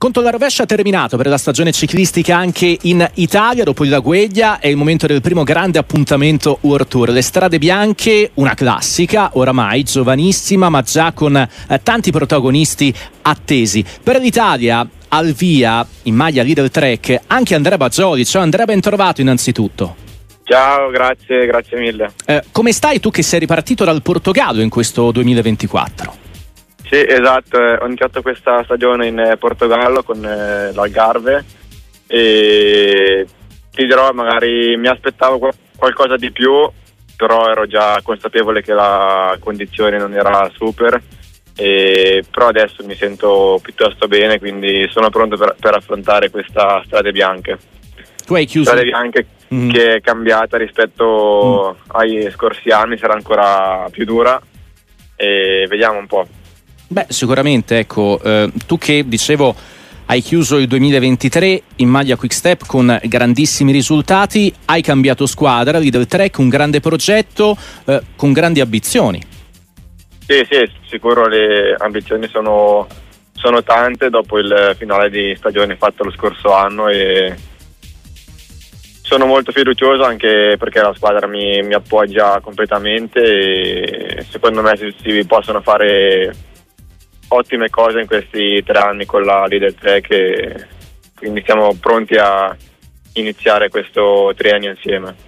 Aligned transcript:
Conto 0.00 0.20
la 0.20 0.30
rovescia 0.30 0.64
terminato 0.64 1.16
per 1.16 1.26
la 1.26 1.36
stagione 1.36 1.72
ciclistica 1.72 2.36
anche 2.36 2.78
in 2.82 3.04
Italia. 3.14 3.64
Dopo 3.64 3.82
il 3.82 3.90
Lagueglia 3.90 4.60
è 4.60 4.68
il 4.68 4.76
momento 4.76 5.08
del 5.08 5.20
primo 5.20 5.42
grande 5.42 5.80
appuntamento 5.80 6.58
World 6.60 6.86
Tour. 6.86 7.08
Le 7.08 7.20
strade 7.20 7.58
bianche, 7.58 8.30
una 8.34 8.54
classica, 8.54 9.30
oramai 9.32 9.82
giovanissima, 9.82 10.68
ma 10.68 10.82
già 10.82 11.10
con 11.10 11.34
eh, 11.34 11.48
tanti 11.82 12.12
protagonisti 12.12 12.94
attesi. 13.22 13.84
Per 14.00 14.20
l'Italia, 14.20 14.88
al 15.08 15.32
via, 15.32 15.84
in 16.04 16.14
maglia 16.14 16.44
leader 16.44 16.70
track, 16.70 17.22
anche 17.26 17.56
Andrea 17.56 17.76
Baggioli. 17.76 18.24
Ciao 18.24 18.42
Andrea, 18.42 18.66
ben 18.66 18.80
trovato 18.80 19.20
innanzitutto. 19.20 19.96
Ciao, 20.44 20.90
grazie, 20.90 21.44
grazie 21.44 21.76
mille. 21.76 22.12
Eh, 22.24 22.44
come 22.52 22.70
stai 22.70 23.00
tu 23.00 23.10
che 23.10 23.22
sei 23.24 23.40
ripartito 23.40 23.84
dal 23.84 24.00
Portogallo 24.00 24.60
in 24.60 24.68
questo 24.68 25.10
2024? 25.10 26.26
Sì, 26.90 27.04
esatto, 27.06 27.58
ho 27.58 27.84
iniziato 27.84 28.22
questa 28.22 28.62
stagione 28.64 29.08
in 29.08 29.18
eh, 29.18 29.36
Portogallo 29.36 30.02
con 30.02 30.24
eh, 30.24 30.72
l'Algarve 30.72 31.44
e 32.06 33.26
ti 33.70 33.84
dirò, 33.84 34.10
magari 34.12 34.74
mi 34.78 34.88
aspettavo 34.88 35.50
qualcosa 35.76 36.16
di 36.16 36.32
più, 36.32 36.50
però 37.14 37.50
ero 37.50 37.66
già 37.66 38.00
consapevole 38.02 38.62
che 38.62 38.72
la 38.72 39.36
condizione 39.38 39.98
non 39.98 40.14
era 40.14 40.50
super, 40.54 40.98
e, 41.54 42.24
però 42.30 42.48
adesso 42.48 42.82
mi 42.84 42.94
sento 42.94 43.60
piuttosto 43.62 44.08
bene, 44.08 44.38
quindi 44.38 44.88
sono 44.90 45.10
pronto 45.10 45.36
per, 45.36 45.56
per 45.60 45.74
affrontare 45.74 46.30
questa 46.30 46.82
strade 46.86 47.12
bianche. 47.12 47.58
Tu 48.24 48.32
hai 48.32 48.46
chiuso? 48.46 48.70
Strade 48.70 48.88
bianche 48.88 49.26
mm. 49.52 49.70
che 49.70 49.94
è 49.96 50.00
cambiata 50.00 50.56
rispetto 50.56 51.76
mm. 51.76 51.90
ai 51.96 52.30
scorsi 52.30 52.70
anni, 52.70 52.96
sarà 52.96 53.12
ancora 53.12 53.86
più 53.90 54.06
dura 54.06 54.40
e 55.16 55.66
vediamo 55.68 55.98
un 55.98 56.06
po'. 56.06 56.26
Beh, 56.90 57.06
sicuramente, 57.10 57.80
ecco, 57.80 58.18
eh, 58.22 58.50
tu 58.66 58.78
che 58.78 59.04
dicevo 59.06 59.54
hai 60.06 60.22
chiuso 60.22 60.56
il 60.56 60.66
2023 60.68 61.62
in 61.76 61.88
maglia 61.90 62.16
Quick 62.16 62.32
Step 62.32 62.66
con 62.66 62.98
grandissimi 63.02 63.72
risultati, 63.72 64.50
hai 64.64 64.80
cambiato 64.80 65.26
squadra, 65.26 65.76
leader 65.76 66.06
track, 66.06 66.38
un 66.38 66.48
grande 66.48 66.80
progetto 66.80 67.54
eh, 67.84 68.00
con 68.16 68.32
grandi 68.32 68.60
ambizioni. 68.60 69.20
Sì, 70.26 70.46
sì, 70.48 70.70
sicuro 70.86 71.26
le 71.26 71.76
ambizioni 71.78 72.26
sono, 72.28 72.86
sono 73.34 73.62
tante 73.62 74.08
dopo 74.08 74.38
il 74.38 74.74
finale 74.78 75.10
di 75.10 75.34
stagione 75.36 75.76
fatto 75.76 76.04
lo 76.04 76.10
scorso 76.10 76.54
anno 76.54 76.88
e 76.88 77.36
sono 79.02 79.26
molto 79.26 79.52
fiducioso 79.52 80.04
anche 80.04 80.56
perché 80.58 80.80
la 80.80 80.94
squadra 80.94 81.26
mi, 81.26 81.60
mi 81.62 81.74
appoggia 81.74 82.40
completamente 82.40 83.20
e 83.20 84.26
secondo 84.30 84.62
me 84.62 84.74
si, 84.78 84.94
si 85.02 85.24
possono 85.26 85.60
fare 85.60 86.34
ottime 87.28 87.68
cose 87.70 88.00
in 88.00 88.06
questi 88.06 88.62
tre 88.64 88.78
anni 88.78 89.04
con 89.04 89.22
la 89.22 89.46
Leader 89.46 89.74
3 89.74 90.00
che 90.00 90.66
quindi 91.16 91.42
siamo 91.44 91.74
pronti 91.80 92.14
a 92.14 92.56
iniziare 93.14 93.68
questo 93.68 94.32
triennio 94.36 94.70
insieme. 94.70 95.26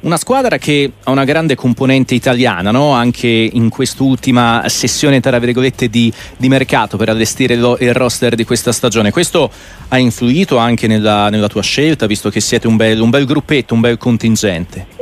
Una 0.00 0.18
squadra 0.18 0.56
che 0.58 0.92
ha 1.02 1.10
una 1.10 1.24
grande 1.24 1.54
componente 1.54 2.14
italiana, 2.14 2.70
no? 2.70 2.92
anche 2.92 3.26
in 3.26 3.68
quest'ultima 3.70 4.62
sessione 4.66 5.20
tra 5.20 5.38
virgolette 5.38 5.88
di, 5.88 6.12
di 6.36 6.48
mercato 6.48 6.96
per 6.96 7.08
allestire 7.08 7.56
lo, 7.56 7.76
il 7.80 7.92
roster 7.92 8.34
di 8.34 8.44
questa 8.44 8.72
stagione. 8.72 9.10
Questo 9.10 9.50
ha 9.88 9.98
influito 9.98 10.58
anche 10.58 10.86
nella, 10.86 11.28
nella 11.28 11.48
tua 11.48 11.62
scelta, 11.62 12.06
visto 12.06 12.30
che 12.30 12.40
siete 12.40 12.66
un 12.66 12.76
bel, 12.76 13.00
un 13.00 13.10
bel 13.10 13.24
gruppetto, 13.24 13.74
un 13.74 13.80
bel 13.80 13.98
contingente? 13.98 14.95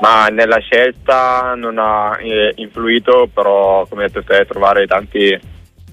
Ma 0.00 0.28
nella 0.28 0.58
scelta 0.58 1.54
non 1.56 1.78
ha 1.78 2.18
eh, 2.20 2.52
influito, 2.56 3.28
però 3.32 3.84
come 3.88 4.04
hai 4.04 4.10
detto 4.10 4.24
te, 4.24 4.46
trovare 4.46 4.86
tanti 4.86 5.38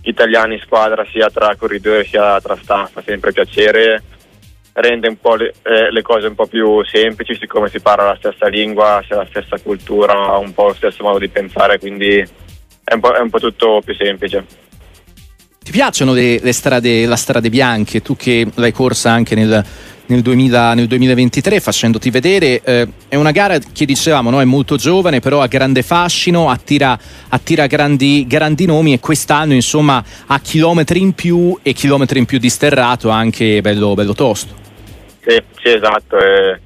italiani 0.01 0.55
in 0.55 0.61
squadra 0.61 1.05
sia 1.11 1.29
tra 1.29 1.55
corridori 1.55 2.05
sia 2.05 2.39
tra 2.39 2.55
staff 2.61 2.91
fa 2.91 3.01
sempre 3.03 3.31
piacere, 3.31 4.03
rende 4.73 5.07
un 5.07 5.17
po' 5.19 5.35
le, 5.35 5.53
eh, 5.63 5.91
le, 5.91 6.01
cose 6.01 6.27
un 6.27 6.35
po' 6.35 6.45
più 6.45 6.83
semplici, 6.85 7.35
siccome 7.35 7.69
si 7.69 7.79
parla 7.79 8.05
la 8.05 8.17
stessa 8.17 8.47
lingua, 8.47 8.97
ha 8.97 9.15
la 9.15 9.27
stessa 9.29 9.57
cultura, 9.57 10.37
un 10.37 10.53
po' 10.53 10.67
lo 10.67 10.73
stesso 10.73 11.03
modo 11.03 11.17
di 11.17 11.29
pensare, 11.29 11.79
quindi 11.79 12.17
è 12.83 12.93
un 12.93 12.99
po', 12.99 13.13
è 13.13 13.19
un 13.19 13.29
po 13.29 13.39
tutto 13.39 13.81
più 13.83 13.95
semplice. 13.95 14.45
Ti 15.63 15.71
piacciono 15.71 16.13
le, 16.13 16.39
le 16.41 16.51
strade, 16.51 17.07
la 17.07 17.15
strade 17.15 17.49
bianche? 17.49 18.01
Tu 18.01 18.15
che 18.15 18.45
l'hai 18.53 18.71
corsa 18.71 19.09
anche 19.09 19.33
nel 19.33 19.65
nel, 20.07 20.21
2000, 20.21 20.73
nel 20.73 20.87
2023 20.87 21.59
facendoti 21.59 22.09
vedere. 22.09 22.61
Eh, 22.63 22.87
è 23.07 23.15
una 23.15 23.31
gara 23.31 23.57
che 23.57 23.85
dicevamo 23.85 24.29
no? 24.29 24.41
è 24.41 24.45
molto 24.45 24.75
giovane, 24.75 25.19
però 25.19 25.41
ha 25.41 25.47
grande 25.47 25.81
fascino, 25.81 26.49
attira, 26.49 26.97
attira 27.29 27.67
grandi, 27.67 28.25
grandi, 28.27 28.65
nomi 28.65 28.93
e 28.93 28.99
quest'anno 28.99 29.53
insomma 29.53 30.03
ha 30.27 30.39
chilometri 30.39 30.99
in 30.99 31.13
più 31.13 31.57
e 31.61 31.73
chilometri 31.73 32.19
in 32.19 32.25
più 32.25 32.37
di 32.37 32.49
sterrato 32.49 33.09
anche 33.09 33.61
bello, 33.61 33.93
bello 33.93 34.13
tosto. 34.13 34.53
Sì, 35.25 35.41
sì 35.61 35.69
esatto. 35.69 36.17
Eh, 36.17 36.59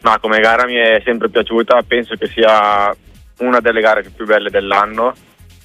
ma 0.00 0.18
come 0.20 0.38
gara 0.40 0.66
mi 0.66 0.74
è 0.74 1.02
sempre 1.04 1.28
piaciuta, 1.28 1.82
penso 1.86 2.14
che 2.14 2.28
sia 2.28 2.94
una 3.38 3.60
delle 3.60 3.80
gare 3.80 4.04
più 4.14 4.24
belle 4.24 4.50
dell'anno, 4.50 5.14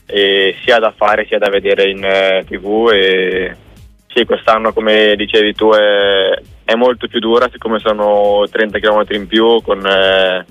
sia 0.06 0.80
da 0.80 0.94
fare 0.96 1.26
sia 1.28 1.38
da 1.38 1.50
vedere 1.50 1.90
in 1.90 2.04
eh, 2.04 2.44
tv. 2.48 2.90
E 2.92 3.56
sì, 4.14 4.26
quest'anno 4.26 4.74
come 4.74 5.16
dicevi 5.16 5.54
tu 5.54 5.72
è, 5.72 6.42
è 6.72 6.76
molto 6.76 7.08
più 7.08 7.20
dura 7.20 7.50
siccome 7.52 7.80
sono 7.80 8.46
30 8.50 8.80
km 8.80 9.04
in 9.10 9.28
più 9.28 9.62
con 9.62 9.86
eh, 9.86 10.46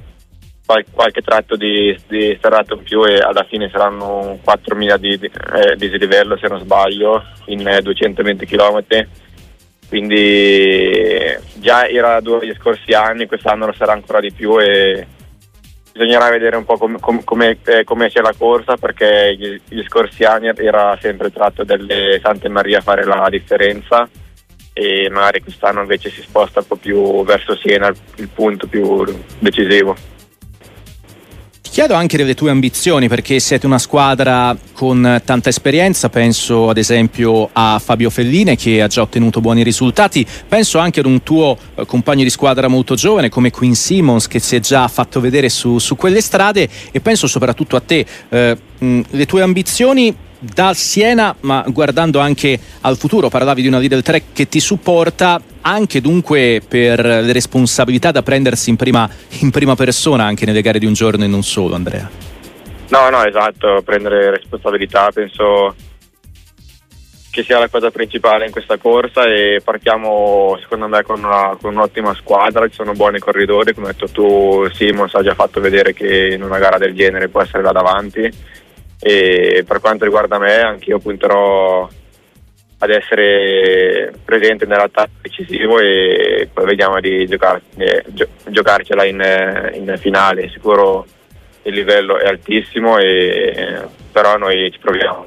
qualche 0.93 1.23
tratto 1.23 1.57
di, 1.57 1.99
di 2.07 2.35
sterrato 2.39 2.75
in 2.75 2.83
più 2.83 3.05
e 3.05 3.19
alla 3.19 3.45
fine 3.49 3.71
saranno 3.71 4.39
4.000 4.45 4.97
di, 4.97 5.19
di, 5.19 5.27
eh, 5.27 5.77
dislivello 5.77 6.37
se 6.37 6.47
non 6.47 6.61
sbaglio 6.61 7.25
in 7.47 7.67
eh, 7.67 7.81
220 7.81 8.47
km 8.47 8.85
quindi 9.89 11.37
già 11.55 11.89
era 11.89 12.21
dura 12.21 12.45
gli 12.45 12.55
scorsi 12.59 12.93
anni 12.93 13.27
quest'anno 13.27 13.67
lo 13.67 13.73
sarà 13.73 13.93
ancora 13.93 14.21
di 14.21 14.33
più 14.33 14.61
e 14.61 15.07
bisognerà 15.93 16.29
vedere 16.29 16.57
un 16.57 16.65
po' 16.65 16.77
com, 16.77 17.01
com, 17.01 17.25
come, 17.25 17.59
eh, 17.65 17.83
come, 17.83 18.09
c'è 18.09 18.21
la 18.21 18.35
corsa 18.37 18.77
perché 18.77 19.35
gli, 19.37 19.61
gli 19.69 19.83
scorsi 19.89 20.23
anni 20.23 20.53
era 20.55 20.97
sempre 21.01 21.33
tratto 21.33 21.65
delle 21.65 22.21
Sante 22.23 22.49
Maria 22.49 22.79
a 22.79 22.83
fare 22.83 23.05
la 23.05 23.27
differenza 23.29 24.09
e 24.73 25.09
magari 25.11 25.43
quest'anno 25.43 25.81
invece 25.81 26.11
si 26.11 26.23
sposta 26.23 26.61
un 26.61 26.67
po' 26.67 26.77
più 26.77 27.25
verso 27.25 27.57
Siena, 27.57 27.93
il 28.17 28.29
punto 28.29 28.67
più 28.67 29.05
decisivo. 29.39 29.97
Ti 31.71 31.77
chiedo 31.77 31.95
anche 31.95 32.17
delle 32.17 32.35
tue 32.35 32.51
ambizioni 32.51 33.07
perché 33.07 33.39
siete 33.39 33.65
una 33.65 33.79
squadra 33.79 34.57
con 34.73 35.23
tanta 35.25 35.51
esperienza, 35.51 36.09
penso 36.09 36.69
ad 36.69 36.77
esempio 36.77 37.49
a 37.53 37.79
Fabio 37.79 38.11
Felline 38.11 38.57
che 38.57 38.83
ha 38.83 38.89
già 38.89 39.03
ottenuto 39.03 39.41
buoni 39.41 39.63
risultati, 39.63 40.27
penso 40.49 40.79
anche 40.79 40.99
ad 40.99 41.07
un 41.07 41.23
tuo 41.23 41.57
eh, 41.77 41.87
compagno 41.87 42.25
di 42.25 42.31
squadra 42.31 42.67
molto 42.67 42.97
giovane 42.97 43.29
come 43.29 43.53
Quinn 43.53 43.71
Simmons 43.71 44.27
che 44.27 44.41
si 44.41 44.57
è 44.57 44.59
già 44.59 44.89
fatto 44.89 45.21
vedere 45.21 45.49
su, 45.49 45.79
su 45.79 45.95
quelle 45.95 46.21
strade 46.21 46.69
e 46.91 47.01
penso 47.01 47.29
soprattutto 47.29 47.77
a 47.77 47.81
te, 47.81 48.05
eh, 48.31 48.59
le 48.79 49.27
tue 49.27 49.43
ambizioni 49.43 50.29
da 50.41 50.73
Siena, 50.73 51.35
ma 51.41 51.65
guardando 51.69 52.19
anche 52.19 52.59
al 52.81 52.97
futuro, 52.97 53.29
parlavi 53.29 53.63
di 53.63 53.69
una 53.69 53.79
Lidl 53.79 54.03
3 54.03 54.23
che 54.33 54.49
ti 54.49 54.59
supporta 54.59 55.41
anche 55.61 56.01
dunque 56.01 56.63
per 56.67 57.05
le 57.05 57.33
responsabilità 57.33 58.11
da 58.11 58.23
prendersi 58.23 58.71
in 58.71 58.77
prima, 58.77 59.09
in 59.41 59.51
prima 59.51 59.77
persona 59.77 60.25
anche 60.25 60.47
nelle 60.47 60.63
gare 60.63 60.79
di 60.79 60.87
un 60.87 60.95
giorno 60.95 61.25
e 61.25 61.29
non 61.29 61.43
solo, 61.43 61.75
Andrea. 61.75 62.09
No, 62.89 63.09
no, 63.11 63.25
esatto, 63.25 63.83
prendere 63.85 64.31
responsabilità 64.31 65.11
penso 65.13 65.75
che 67.31 67.45
sia 67.45 67.61
la 67.61 67.69
cosa 67.69 67.93
principale 67.93 68.47
in 68.47 68.51
questa 68.51 68.77
corsa 68.77 69.25
e 69.25 69.61
partiamo 69.63 70.59
secondo 70.61 70.89
me 70.89 71.03
con, 71.03 71.23
una, 71.23 71.57
con 71.61 71.75
un'ottima 71.75 72.13
squadra, 72.15 72.67
ci 72.67 72.75
sono 72.75 72.93
buoni 72.93 73.21
corridori, 73.21 73.73
come 73.73 73.89
hai 73.89 73.93
detto 73.93 74.11
tu 74.11 74.69
Simons 74.73 75.15
ha 75.15 75.23
già 75.23 75.35
fatto 75.35 75.61
vedere 75.61 75.93
che 75.93 76.31
in 76.33 76.43
una 76.43 76.59
gara 76.59 76.79
del 76.79 76.93
genere 76.93 77.29
può 77.29 77.41
essere 77.41 77.63
là 77.63 77.71
davanti 77.71 78.29
e 79.01 79.65
per 79.67 79.81
quanto 79.81 80.05
riguarda 80.05 80.39
me 80.39 80.61
anch'io 80.61 80.99
punterò 80.99 81.89
ad 82.83 82.91
essere 82.91 84.13
presente 84.25 84.65
nell'attacco 84.65 85.13
decisivo 85.21 85.79
e 85.79 86.49
poi 86.53 86.65
vediamo 86.65 86.99
di 87.01 87.27
giocar- 87.27 87.61
eh, 87.77 88.05
gio- 88.09 88.29
giocarcela 88.47 89.05
in, 89.05 89.21
in, 89.75 89.95
finale. 89.99 90.49
Sicuro 90.51 91.05
il 91.63 91.75
livello 91.75 92.19
è 92.19 92.27
altissimo, 92.27 92.99
e, 92.99 93.83
però 94.11 94.39
noi 94.39 94.71
ci 94.71 94.79
proviamo. 94.79 95.27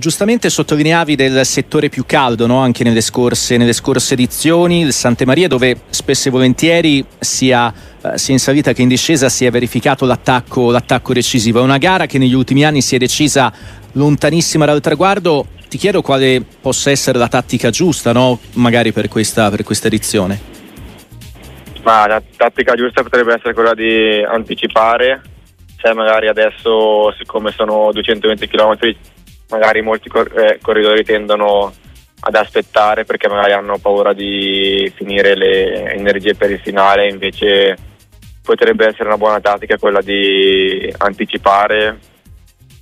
Giustamente 0.00 0.48
sottolineavi 0.48 1.14
del 1.14 1.44
settore 1.44 1.90
più 1.90 2.06
caldo 2.06 2.46
no? 2.46 2.60
anche 2.60 2.84
nelle 2.84 3.02
scorse, 3.02 3.58
nelle 3.58 3.74
scorse, 3.74 4.14
edizioni, 4.14 4.80
il 4.80 4.94
Sante 4.94 5.26
Maria, 5.26 5.46
dove 5.46 5.82
spesso 5.90 6.28
e 6.28 6.30
volentieri 6.30 7.04
sia, 7.18 7.70
eh, 8.00 8.16
sia 8.16 8.32
in 8.32 8.40
salita 8.40 8.72
che 8.72 8.80
in 8.80 8.88
discesa 8.88 9.28
si 9.28 9.44
è 9.44 9.50
verificato 9.50 10.06
l'attacco, 10.06 10.70
l'attacco 10.70 11.12
decisivo. 11.12 11.60
È 11.60 11.62
una 11.62 11.76
gara 11.76 12.06
che 12.06 12.16
negli 12.16 12.32
ultimi 12.32 12.64
anni 12.64 12.80
si 12.80 12.94
è 12.94 12.98
decisa 12.98 13.52
lontanissima 13.92 14.64
dal 14.64 14.80
traguardo. 14.80 15.46
Ti 15.68 15.76
chiedo 15.76 16.00
quale 16.00 16.42
possa 16.62 16.90
essere 16.90 17.18
la 17.18 17.28
tattica 17.28 17.68
giusta, 17.68 18.12
no? 18.12 18.38
magari 18.54 18.92
per 18.92 19.06
questa, 19.08 19.50
per 19.50 19.64
questa 19.64 19.88
edizione. 19.88 20.40
Ma 21.82 22.06
la 22.06 22.22
tattica 22.38 22.72
giusta 22.72 23.02
potrebbe 23.02 23.34
essere 23.34 23.52
quella 23.52 23.74
di 23.74 24.24
anticipare, 24.26 25.20
cioè 25.76 25.92
magari 25.92 26.28
adesso 26.28 27.14
siccome 27.18 27.52
sono 27.52 27.90
220 27.92 28.48
km 28.48 28.78
magari 29.50 29.82
molti 29.82 30.08
cor- 30.08 30.32
eh, 30.38 30.58
corridori 30.62 31.04
tendono 31.04 31.72
ad 32.20 32.34
aspettare 32.34 33.04
perché 33.04 33.28
magari 33.28 33.52
hanno 33.52 33.78
paura 33.78 34.12
di 34.12 34.92
finire 34.94 35.34
le 35.36 35.92
energie 35.92 36.34
per 36.34 36.50
il 36.50 36.60
finale, 36.60 37.08
invece 37.08 37.76
potrebbe 38.42 38.86
essere 38.86 39.04
una 39.04 39.16
buona 39.16 39.40
tattica 39.40 39.78
quella 39.78 40.00
di 40.00 40.92
anticipare 40.98 41.98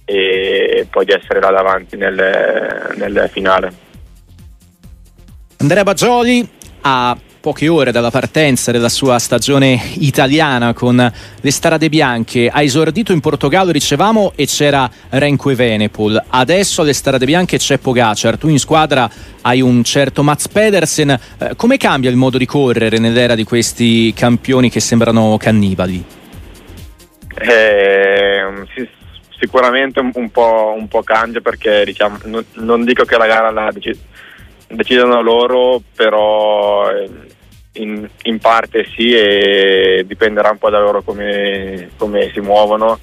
e 0.04 0.86
poi 0.90 1.04
di 1.04 1.12
essere 1.12 1.40
là 1.40 1.50
davanti 1.50 1.96
nel, 1.96 2.94
nel 2.96 3.28
finale. 3.30 3.86
Andrea 5.58 5.82
Bagioli 5.82 6.48
ha 6.82 7.16
poche 7.48 7.68
ore 7.68 7.92
dalla 7.92 8.10
partenza 8.10 8.72
della 8.72 8.90
sua 8.90 9.18
stagione 9.18 9.80
italiana 10.00 10.74
con 10.74 10.96
le 11.40 11.50
Strade 11.50 11.88
Bianche. 11.88 12.50
Ha 12.52 12.60
esordito 12.60 13.12
in 13.12 13.20
Portogallo, 13.20 13.72
dicevamo, 13.72 14.32
e 14.36 14.44
c'era 14.44 14.90
Renko 15.08 15.48
e 15.48 15.54
Venepol. 15.54 16.22
Adesso 16.28 16.82
alle 16.82 16.92
Strade 16.92 17.24
Bianche 17.24 17.56
c'è 17.56 17.78
Pogacar. 17.78 18.36
Tu 18.36 18.48
in 18.48 18.58
squadra 18.58 19.08
hai 19.40 19.62
un 19.62 19.82
certo 19.82 20.22
Mats 20.22 20.46
Pedersen. 20.48 21.18
Eh, 21.38 21.56
come 21.56 21.78
cambia 21.78 22.10
il 22.10 22.16
modo 22.16 22.36
di 22.36 22.44
correre 22.44 22.98
nell'era 22.98 23.34
di 23.34 23.44
questi 23.44 24.12
campioni 24.12 24.68
che 24.68 24.80
sembrano 24.80 25.38
cannibali? 25.38 26.04
Eh, 27.34 28.42
sì, 28.74 28.86
sicuramente 29.40 30.00
un, 30.00 30.30
po', 30.30 30.74
un, 30.76 30.86
po', 30.86 31.02
cambia 31.02 31.40
perché 31.40 31.82
diciamo, 31.86 32.18
non, 32.24 32.44
non 32.56 32.84
dico 32.84 33.06
che 33.06 33.16
la 33.16 33.26
gara 33.26 33.50
la 33.50 33.72
decidono 34.66 35.22
loro, 35.22 35.80
però 35.94 36.90
eh, 36.90 37.36
in, 37.80 38.08
in, 38.22 38.38
parte 38.38 38.86
sì 38.94 39.12
e 39.12 40.04
dipenderà 40.06 40.50
un 40.50 40.58
po' 40.58 40.70
da 40.70 40.78
loro 40.78 41.02
come, 41.02 41.90
come 41.96 42.30
si 42.32 42.40
muovono. 42.40 42.98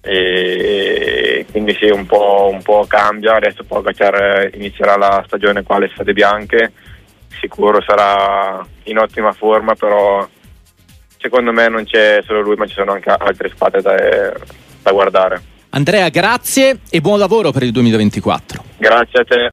E 0.00 1.46
quindi 1.50 1.74
sì 1.80 1.86
un 1.86 2.04
po', 2.06 2.50
un 2.52 2.62
po', 2.62 2.84
cambia. 2.86 3.36
Adesso 3.36 3.64
Pogacar 3.64 4.50
inizierà 4.54 4.96
la 4.96 5.22
stagione 5.26 5.62
qua 5.62 5.76
alle 5.76 5.90
Strade 5.92 6.12
Bianche. 6.12 6.72
Sicuro 7.40 7.82
sarà 7.82 8.64
in 8.84 8.98
ottima 8.98 9.32
forma 9.32 9.74
però 9.74 10.26
secondo 11.18 11.52
me 11.52 11.68
non 11.68 11.84
c'è 11.84 12.20
solo 12.24 12.42
lui 12.42 12.54
ma 12.56 12.66
ci 12.66 12.74
sono 12.74 12.92
anche 12.92 13.10
altre 13.10 13.48
squadre 13.48 13.82
da, 13.82 13.94
da 14.82 14.92
guardare. 14.92 15.42
Andrea 15.70 16.08
grazie 16.08 16.80
e 16.88 17.00
buon 17.00 17.18
lavoro 17.18 17.50
per 17.50 17.64
il 17.64 17.72
2024 17.72 18.64
grazie 18.76 19.20
a 19.20 19.24
te 19.24 19.40